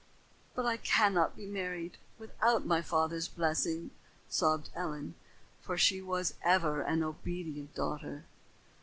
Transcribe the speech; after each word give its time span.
"But 0.55 0.65
I 0.65 0.77
cannot 0.77 1.35
be 1.37 1.45
married 1.45 1.97
without 2.17 2.65
my 2.65 2.81
father's 2.81 3.27
blessing," 3.27 3.91
sobbed 4.27 4.71
Ellen, 4.73 5.13
for 5.61 5.77
she 5.77 6.01
was 6.01 6.33
ever 6.43 6.81
an 6.81 7.03
obedient 7.03 7.75
daughter. 7.75 8.23